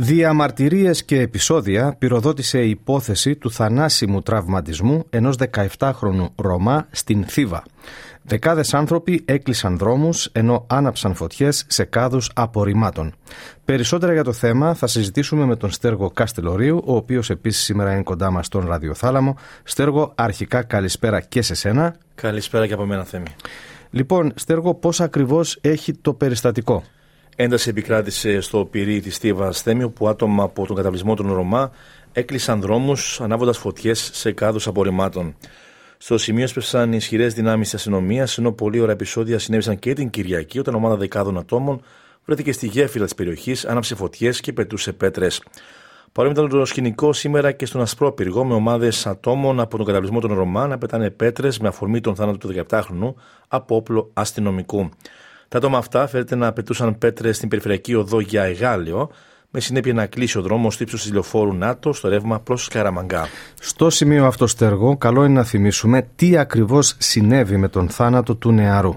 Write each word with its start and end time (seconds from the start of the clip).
Διαμαρτυρίες 0.00 1.04
και 1.04 1.20
επεισόδια 1.20 1.96
πυροδότησε 1.98 2.60
η 2.60 2.70
υπόθεση 2.70 3.36
του 3.36 3.50
θανάσιμου 3.50 4.22
τραυματισμού 4.22 5.04
ενός 5.10 5.36
17χρονου 5.78 6.26
Ρωμά 6.36 6.86
στην 6.90 7.24
Θήβα. 7.24 7.62
Δεκάδες 8.22 8.74
άνθρωποι 8.74 9.22
έκλεισαν 9.24 9.78
δρόμους 9.78 10.28
ενώ 10.32 10.64
άναψαν 10.68 11.14
φωτιές 11.14 11.64
σε 11.68 11.84
κάδους 11.84 12.30
απορριμμάτων. 12.34 13.14
Περισσότερα 13.64 14.12
για 14.12 14.24
το 14.24 14.32
θέμα 14.32 14.74
θα 14.74 14.86
συζητήσουμε 14.86 15.44
με 15.44 15.56
τον 15.56 15.70
Στέργο 15.70 16.10
Καστελορίου, 16.10 16.82
ο 16.84 16.96
οποίος 16.96 17.30
επίσης 17.30 17.62
σήμερα 17.62 17.92
είναι 17.92 18.02
κοντά 18.02 18.30
μας 18.30 18.46
στον 18.46 18.66
Ραδιοθάλαμο. 18.66 19.36
Στέργο, 19.62 20.12
αρχικά 20.14 20.62
καλησπέρα 20.62 21.20
και 21.20 21.42
σε 21.42 21.54
σένα. 21.54 21.96
Καλησπέρα 22.14 22.66
και 22.66 22.72
από 22.72 22.86
μένα, 22.86 23.04
Θέμη. 23.04 23.26
Λοιπόν, 23.90 24.32
Στέργο, 24.34 24.74
πώς 24.74 25.00
ακριβώς 25.00 25.58
έχει 25.60 25.94
το 25.94 26.12
περιστατικό; 26.14 26.82
Ένταση 27.40 27.68
επικράτησε 27.68 28.40
στο 28.40 28.64
πυρί 28.64 29.00
της 29.00 29.18
Θήβα 29.18 29.52
Θέμη, 29.52 29.82
όπου 29.82 30.08
άτομα 30.08 30.42
από 30.42 30.66
τον 30.66 30.76
καταβλισμό 30.76 31.14
των 31.14 31.32
Ρωμά 31.32 31.70
έκλεισαν 32.12 32.60
δρόμους 32.60 33.20
ανάβοντας 33.20 33.58
φωτιές 33.58 34.10
σε 34.12 34.32
κάδους 34.32 34.66
απορριμμάτων. 34.66 35.36
Στο 35.98 36.18
σημείο 36.18 36.42
έσπευσαν 36.42 36.92
ισχυρές 36.92 37.34
δυνάμεις 37.34 37.66
της 37.66 37.74
αστυνομίας, 37.74 38.38
ενώ 38.38 38.52
πολλή 38.52 38.80
ώρα 38.80 38.92
επεισόδια 38.92 39.38
συνέβησαν 39.38 39.78
και 39.78 39.92
την 39.92 40.10
Κυριακή, 40.10 40.58
όταν 40.58 40.74
ομάδα 40.74 40.96
δεκάδων 40.96 41.38
ατόμων 41.38 41.80
βρέθηκε 42.24 42.52
στη 42.52 42.66
γέφυρα 42.66 43.04
της 43.04 43.14
περιοχής, 43.14 43.66
άναψε 43.66 43.94
φωτιές 43.94 44.40
και 44.40 44.52
πετούσε 44.52 44.92
πέτρες. 44.92 45.42
Παρόμοιο 46.12 46.42
ήταν 46.42 46.58
το 46.58 46.64
σκηνικό 46.64 47.12
σήμερα 47.12 47.52
και 47.52 47.66
στον 47.66 47.80
Ασπρόπυργο, 47.80 48.44
με 48.44 48.54
ομάδες 48.54 49.06
ατόμων 49.06 49.60
από 49.60 49.76
τον 49.76 49.86
καταβλισμό 49.86 50.20
των 50.20 50.34
Ρωμά 50.34 50.66
να 50.66 50.78
πετάνε 50.78 51.10
πέτρες 51.10 51.58
με 51.58 51.68
αφορμή 51.68 52.00
τον 52.00 52.14
θάνατο 52.14 52.38
του 52.38 52.64
17χρονου 52.68 53.14
από 53.48 53.76
όπλο 53.76 54.10
αστυνομικού. 54.12 54.90
Τα 55.48 55.58
άτομα 55.58 55.78
αυτά 55.78 56.06
φέρεται 56.06 56.34
να 56.34 56.52
πετούσαν 56.52 56.98
πέτρες 56.98 57.36
στην 57.36 57.48
περιφερειακή 57.48 57.94
οδό 57.94 58.20
για 58.20 58.42
Εγάλιο, 58.42 59.10
με 59.50 59.60
συνέπεια 59.60 59.92
να 59.92 60.06
κλείσει 60.06 60.38
ο 60.38 60.42
δρόμος 60.42 60.74
στο 60.74 60.82
ύψος 60.82 61.02
της 61.02 61.12
λεωφόρου 61.12 61.54
ΝΑΤΟ 61.54 61.92
στο 61.92 62.08
ρεύμα 62.08 62.40
προς 62.40 62.68
Καραμαγκά. 62.68 63.28
Στο 63.60 63.90
σημείο 63.90 64.26
αυτό, 64.26 64.46
Στέργο, 64.46 64.96
καλό 64.96 65.24
είναι 65.24 65.34
να 65.34 65.44
θυμίσουμε 65.44 66.08
τι 66.14 66.36
ακριβώς 66.36 66.94
συνέβη 66.98 67.56
με 67.56 67.68
τον 67.68 67.88
θάνατο 67.88 68.34
του 68.34 68.52
νεαρού. 68.52 68.96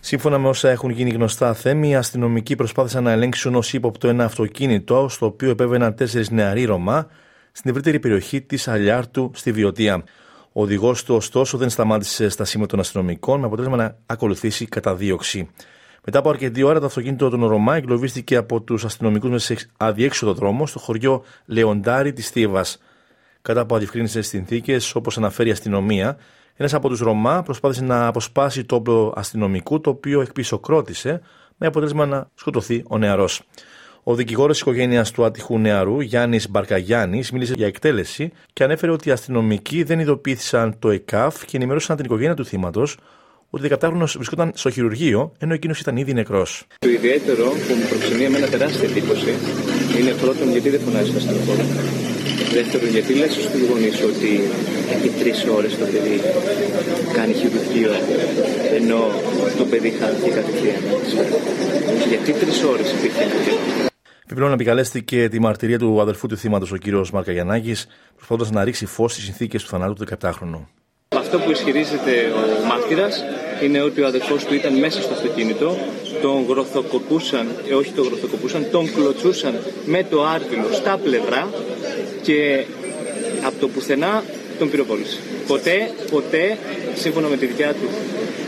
Σύμφωνα 0.00 0.38
με 0.38 0.48
όσα 0.48 0.70
έχουν 0.70 0.90
γίνει 0.90 1.10
γνωστά 1.10 1.54
θέμη, 1.54 1.88
οι 1.88 1.94
αστυνομικοί 1.94 2.56
προσπάθησαν 2.56 3.02
να 3.02 3.10
ελέγξουν 3.10 3.54
ως 3.54 3.72
ύποπτο 3.72 4.08
ένα 4.08 4.24
αυτοκίνητο, 4.24 5.08
στο 5.08 5.26
οποίο 5.26 5.50
επέβαιναν 5.50 5.94
τέσσερις 5.94 6.30
νεαροί 6.30 6.64
Ρωμά 6.64 7.06
στην 7.52 7.70
ευρύτερη 7.70 7.98
περιοχή 7.98 8.40
της 8.40 8.68
Αλιάρτου 8.68 9.30
στη 9.34 9.52
Βιωτία. 9.52 10.04
Ο 10.52 10.62
οδηγός 10.62 11.04
του, 11.04 11.14
ωστόσο, 11.14 11.58
δεν 11.58 11.70
σταμάτησε 11.70 12.28
στα 12.28 12.44
σήματα 12.44 12.70
των 12.70 12.80
αστυνομικών, 12.80 13.40
με 13.40 13.46
αποτέλεσμα 13.46 13.76
να 13.76 13.96
ακολουθήσει 14.06 14.66
καταδίωξη. 14.66 15.48
Μετά 16.04 16.18
από 16.18 16.28
αρκετή 16.28 16.62
ώρα, 16.62 16.80
το 16.80 16.86
αυτοκίνητο 16.86 17.28
των 17.30 17.46
Ρωμά 17.46 17.76
εγκλωβίστηκε 17.76 18.36
από 18.36 18.60
τους 18.60 18.84
αστυνομικούς 18.84 19.30
μέσα 19.30 19.54
σε 19.54 19.70
αδιέξοδο 19.76 20.32
δρόμο 20.32 20.66
στο 20.66 20.78
χωριό 20.78 21.24
Λεοντάρι 21.46 22.12
της 22.12 22.30
Θήβας. 22.30 22.78
Κατά 23.42 23.60
από 23.60 23.74
αδιευκρίνηστε 23.74 24.22
συνθήκες, 24.22 24.94
όπως 24.94 25.16
αναφέρει 25.16 25.48
η 25.48 25.52
αστυνομία, 25.52 26.16
ένας 26.56 26.74
από 26.74 26.88
τους 26.88 27.00
Ρωμά 27.00 27.42
προσπάθησε 27.42 27.84
να 27.84 28.06
αποσπάσει 28.06 28.64
το 28.64 28.74
όπλο 28.74 29.12
αστυνομικού, 29.16 29.80
το 29.80 29.90
οποίο 29.90 30.20
εκπισοκρότησε, 30.20 31.20
με 31.56 31.66
αποτέλεσμα 31.66 32.06
να 32.06 32.28
σκοτωθεί 32.34 32.84
ο 32.88 32.98
νεαρός. 32.98 33.42
Ο 34.02 34.14
δικηγόρος 34.14 34.52
της 34.52 34.60
οικογένειας 34.60 35.10
του 35.10 35.24
άτυχου 35.24 35.58
νεαρού, 35.58 36.00
Γιάννης 36.00 36.50
Μπαρκαγιάννης, 36.50 37.30
μίλησε 37.32 37.54
για 37.56 37.66
εκτέλεση 37.66 38.32
και 38.52 38.64
ανέφερε 38.64 38.92
ότι 38.92 39.08
οι 39.08 39.12
αστυνομικοί 39.12 39.82
δεν 39.82 39.98
ειδοποίησαν 39.98 40.78
το 40.78 40.90
ΕΚΑΦ 40.90 41.44
και 41.44 41.56
ενημέρωσαν 41.56 41.96
την 41.96 42.04
οικογένεια 42.04 42.34
του 42.34 42.44
θύματος 42.44 42.96
ότι 43.54 43.68
17χρονο 43.70 44.06
βρισκόταν 44.20 44.52
στο 44.54 44.70
χειρουργείο, 44.70 45.32
ενώ 45.38 45.52
εκείνος 45.54 45.80
ήταν 45.80 45.96
ήδη 45.96 46.12
νεκρός. 46.12 46.66
Το 46.78 46.88
ιδιαίτερο 46.88 47.44
που 47.44 47.74
μου 47.78 47.86
προξενεί 47.88 48.24
εμένα 48.24 48.46
τεράστια 48.46 48.88
εντύπωση 48.88 49.32
είναι 49.98 50.12
πρώτον 50.22 50.50
γιατί 50.50 50.68
δεν 50.74 50.80
φωνάζει 50.80 51.08
στο 51.08 51.16
αστυνομικό. 51.16 51.54
Δεύτερον, 52.58 52.88
γιατί 52.88 53.12
λες 53.14 53.32
στους 53.32 53.62
γονείς 53.68 53.96
ότι 54.10 54.30
έχει 54.94 55.08
τρεις 55.20 55.38
ώρες 55.56 55.78
το 55.78 55.84
παιδί 55.92 56.16
κάνει 57.12 57.32
χειρουργείο, 57.32 57.90
ενώ 58.78 59.00
το 59.58 59.64
παιδί 59.70 59.90
χάθηκε 59.90 60.30
κατευθείαν. 60.30 60.82
Γιατί 62.08 62.32
τρεις 62.32 62.62
ώρες 62.62 62.92
υπήρχε 62.92 63.24
Επιπλέον, 64.24 64.52
επικαλέστηκε 64.52 65.28
τη 65.28 65.40
μαρτυρία 65.40 65.78
του 65.78 66.00
αδερφού 66.00 66.26
του 66.26 66.36
θύματος, 66.36 66.72
ο 66.72 66.76
κύριος 66.76 67.10
Μαρκαγιανάκη, 67.10 67.74
προσπαθώντας 68.14 68.50
να 68.50 68.64
ρίξει 68.64 68.86
φως 68.86 69.12
στις 69.12 69.24
συνθήκες 69.24 69.62
του 69.62 69.68
θανάτου 69.68 69.92
του 69.94 70.04
17χρονου. 70.20 70.81
Αυτό 71.34 71.44
που 71.44 71.50
ισχυρίζεται 71.50 72.32
ο 72.36 72.66
μάρτυρας 72.66 73.24
είναι 73.62 73.80
ότι 73.82 74.00
ο 74.00 74.06
αδερφό 74.06 74.34
του 74.34 74.54
ήταν 74.54 74.74
μέσα 74.74 75.02
στο 75.02 75.12
αυτοκίνητο, 75.12 75.78
τον 76.22 76.44
γροθοκοπούσαν, 76.48 77.46
ε, 77.70 77.74
όχι 77.74 77.90
τον 77.90 78.04
γροθοκοπούσαν, 78.04 78.66
τον 78.70 78.94
κλωτσούσαν 78.94 79.54
με 79.84 80.06
το 80.10 80.24
άρτιλο 80.24 80.68
στα 80.72 80.98
πλευρά 81.04 81.48
και 82.22 82.64
από 83.42 83.60
το 83.60 83.68
πουθενά 83.68 84.22
τον 84.58 84.70
πυροβόλησε. 84.70 85.18
Ποτέ, 85.46 85.90
ποτέ, 86.10 86.56
σύμφωνα 86.94 87.28
με 87.28 87.36
τη 87.36 87.46
δικιά 87.46 87.72
του, 87.72 87.88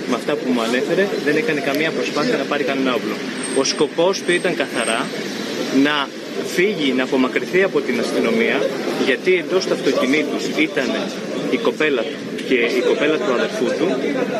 με 0.09 0.15
αυτά 0.15 0.35
που 0.35 0.51
μου 0.53 0.63
ανέφερε, 0.63 1.07
δεν 1.25 1.37
έκανε 1.37 1.61
καμία 1.61 1.91
προσπάθεια 1.91 2.37
να 2.37 2.45
πάρει 2.45 2.65
κανένα 2.65 2.95
όπλο. 2.95 3.15
Ο 3.59 3.65
σκοπός 3.65 4.23
του 4.23 4.33
ήταν 4.33 4.55
καθαρά 4.57 5.07
να 5.83 6.09
φύγει, 6.55 6.93
να 6.93 7.03
απομακρυνθεί 7.03 7.63
από 7.63 7.81
την 7.81 8.01
αστυνομία, 8.01 8.57
γιατί 9.07 9.35
εντός 9.35 9.67
του 9.67 9.73
αυτοκινήτου 9.73 10.37
ήταν 10.59 10.89
η 11.51 11.57
κοπέλα 11.57 12.03
του 12.03 12.34
και 12.49 12.59
η 12.79 12.81
κοπέλα 12.89 13.17
του 13.25 13.33
αδερφού 13.39 13.67
του, 13.79 13.87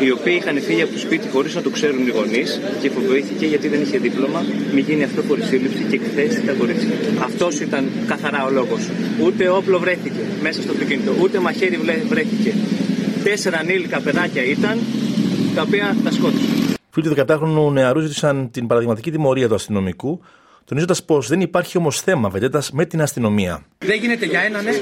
οι 0.05 0.11
οποίοι 0.17 0.37
είχαν 0.41 0.57
φύγει 0.61 0.83
από 0.83 0.93
το 0.93 0.99
σπίτι 0.99 1.27
χωρίς 1.29 1.55
να 1.55 1.63
το 1.63 1.71
ξέρουν 1.71 2.07
οι 2.07 2.11
γονείς 2.11 2.61
και 2.81 2.91
φοβήθηκε 2.91 3.47
γιατί 3.47 3.69
δεν 3.69 3.81
είχε 3.83 3.99
δίπλωμα, 3.99 4.41
μη 4.75 4.81
γίνει 4.81 5.05
αυτό 5.05 5.23
χωρίς 5.29 5.47
σύλληψη 5.47 5.83
και 5.91 5.97
εκθέσει 6.01 6.41
τα 6.49 6.53
κορίτσια. 6.53 6.91
Αυτός 7.29 7.61
ήταν 7.61 7.83
καθαρά 8.07 8.45
ο 8.45 8.51
λόγος. 8.51 8.83
Ούτε 9.25 9.49
όπλο 9.49 9.79
βρέθηκε 9.79 10.21
μέσα 10.43 10.63
στο 10.63 10.73
αυτοκίνητο, 10.73 11.13
ούτε 11.23 11.39
μαχαίρι 11.41 11.79
βρέθηκε. 12.09 12.53
Τέσσερα 13.25 13.59
ανήλικα 13.59 14.01
παιδάκια 14.01 14.45
ήταν, 14.45 14.79
τα 15.55 15.63
οποία 15.63 15.97
τα 16.05 16.11
σκότωσαν. 16.11 16.77
Φίλοι 16.91 17.09
του 17.09 17.15
17χρονου 17.27 17.73
νεαρού 17.73 18.01
ζήτησαν 18.01 18.51
την 18.51 18.67
παραδειγματική 18.67 19.11
τιμωρία 19.11 19.49
του 19.49 19.55
αστυνομικού, 19.55 20.21
τονίζοντας 20.65 21.05
πως 21.05 21.29
δεν 21.29 21.41
υπάρχει 21.41 21.79
όμως 21.79 22.01
θέμα 22.01 22.29
βεντέτας 22.29 22.71
με 22.71 22.85
την 22.85 23.03
αστυνομία. 23.03 23.65
Δεν 23.79 23.99
γίνεται 23.99 24.27
για 24.27 24.41
έναν 24.41 24.65
ναι, 24.65 24.73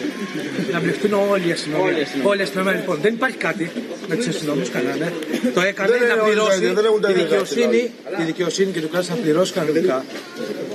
να 0.73 0.81
μπλεχτούν 0.81 1.13
όλοι 1.13 1.49
οι 1.49 1.53
αστυνομικοί. 1.53 2.05
Όλοι 2.23 2.41
οι 2.41 2.43
αστυνομικοί. 2.43 2.77
Λοιπόν, 2.77 2.99
δεν 3.03 3.15
υπάρχει 3.15 3.37
κάτι 3.37 3.71
με 4.09 4.17
τους 4.17 4.27
αστυνομικού 4.27 4.71
κανένα. 4.73 5.13
Το 5.55 5.61
έκανε 5.61 5.93
να 6.17 6.25
πληρώσει 6.25 6.61
τη 7.07 7.13
δικαιοσύνη, 7.13 7.91
τη 8.17 8.23
δικαιοσύνη 8.23 8.71
και 8.73 8.81
του 8.81 8.89
κράτου 8.89 9.07
να 9.09 9.17
πληρώσει 9.17 9.53
κανονικά. 9.53 10.05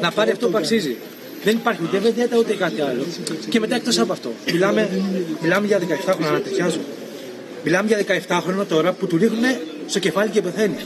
Να 0.02 0.12
πάρει 0.12 0.32
αυτό 0.32 0.50
που 0.50 0.58
αξίζει. 0.58 0.96
Δεν 1.44 1.56
υπάρχει 1.56 1.82
ούτε 1.84 1.98
βεντέτα 1.98 2.38
ούτε 2.38 2.54
κάτι 2.54 2.82
άλλο. 2.82 3.06
Και 3.50 3.60
μετά 3.60 3.76
εκτός 3.76 4.00
από 4.00 4.14
αυτό, 4.14 4.32
μιλάμε, 4.52 4.90
μιλάμε 5.42 5.68
για 5.68 5.80
17 5.80 5.84
χρόνια 6.04 6.32
να 6.32 6.40
ταιριάζουν. 6.40 6.82
Μιλάμε 7.64 7.88
για 7.88 8.22
17 8.28 8.40
χρόνια 8.44 8.66
τώρα 8.66 8.92
που 8.94 9.08
του 9.08 9.18
ρίχνουν 9.18 9.44
στο 9.86 10.00
κεφάλι 10.00 10.30
και 10.30 10.42
πεθαίνει. 10.42 10.78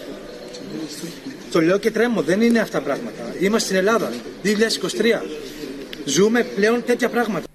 Το 1.51 1.61
λέω 1.61 1.77
και 1.77 1.91
τρέμω, 1.91 2.21
δεν 2.21 2.41
είναι 2.41 2.59
αυτά 2.59 2.81
πράγματα. 2.81 3.35
Είμαστε 3.39 3.67
στην 3.67 3.77
Ελλάδα, 3.77 4.09
2023. 4.43 5.21
Ζούμε 6.05 6.43
πλέον 6.43 6.83
τέτοια 6.85 7.09
πράγματα. 7.09 7.45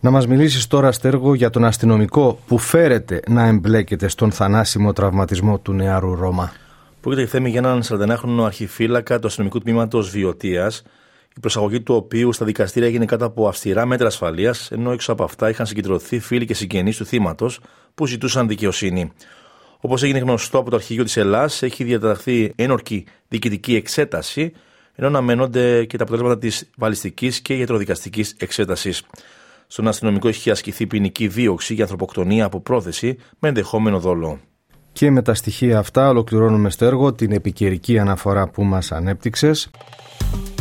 Να 0.00 0.10
μας 0.10 0.26
μιλήσεις 0.26 0.66
τώρα, 0.66 0.92
Στέργο, 0.92 1.34
για 1.34 1.50
τον 1.50 1.64
αστυνομικό 1.64 2.38
που 2.46 2.58
φέρεται 2.58 3.20
να 3.28 3.46
εμπλέκεται 3.46 4.08
στον 4.08 4.32
θανάσιμο 4.32 4.92
τραυματισμό 4.92 5.58
του 5.58 5.72
νεαρού 5.72 6.14
Ρώμα. 6.14 6.52
Πρόκειται 7.00 7.26
θέμα 7.26 7.48
για 7.48 7.58
έναν 7.58 7.82
49χρονο 7.88 8.44
αρχιφύλακα 8.44 9.18
του 9.18 9.26
αστυνομικού 9.26 9.60
τμήματος 9.60 10.10
Βιωτίας, 10.10 10.82
η 11.36 11.40
προσαγωγή 11.40 11.80
του 11.80 11.94
οποίου 11.94 12.32
στα 12.32 12.44
δικαστήρια 12.44 12.88
έγινε 12.88 13.04
κάτω 13.04 13.24
από 13.24 13.48
αυστηρά 13.48 13.86
μέτρα 13.86 14.06
ασφαλείας, 14.06 14.70
ενώ 14.70 14.92
έξω 14.92 15.12
από 15.12 15.24
αυτά 15.24 15.48
είχαν 15.48 15.66
συγκεντρωθεί 15.66 16.18
φίλοι 16.18 16.46
και 16.46 16.54
συγγενείς 16.54 16.96
του 16.96 17.04
θύματος 17.04 17.60
που 17.94 18.06
ζητούσαν 18.06 18.48
δικαιοσύνη. 18.48 19.12
Όπως 19.84 20.02
έγινε 20.02 20.18
γνωστό 20.18 20.58
από 20.58 20.70
το 20.70 20.76
αρχηγείο 20.76 21.04
της 21.04 21.16
Ελλάδα, 21.16 21.50
έχει 21.60 21.84
διαταχθεί 21.84 22.52
ένορκη 22.56 23.04
διοικητική 23.28 23.74
εξέταση, 23.74 24.52
ενώ 24.94 25.08
αναμένονται 25.08 25.84
και 25.84 25.96
τα 25.96 26.02
αποτελέσματα 26.02 26.40
της 26.40 26.70
βαλιστικής 26.76 27.40
και 27.40 27.56
ιατροδικαστικής 27.56 28.34
εξέτασης. 28.38 29.02
Στον 29.66 29.88
αστυνομικό 29.88 30.28
έχει 30.28 30.50
ασκηθεί 30.50 30.86
ποινική 30.86 31.28
δίωξη 31.28 31.74
για 31.74 31.82
ανθρωποκτονία 31.82 32.44
από 32.44 32.60
πρόθεση 32.60 33.16
με 33.38 33.48
ενδεχόμενο 33.48 34.00
δόλο. 34.00 34.40
Και 34.92 35.10
με 35.10 35.22
τα 35.22 35.34
στοιχεία 35.34 35.78
αυτά 35.78 36.08
ολοκληρώνουμε 36.08 36.70
στέργο 36.70 37.12
την 37.12 37.32
επικαιρική 37.32 37.98
αναφορά 37.98 38.48
που 38.48 38.64
μας 38.64 38.92
ανέπτυξες. 38.92 39.70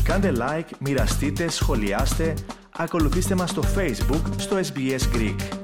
Κάντε 0.04 0.32
like, 0.38 0.70
μοιραστείτε, 0.80 1.50
σχολιάστε, 1.50 2.34
ακολουθήστε 2.78 3.36
μας 3.36 3.50
στο 3.50 3.62
Facebook 3.78 4.22
στο 4.38 4.58
SBS 4.58 5.16
Greek. 5.16 5.61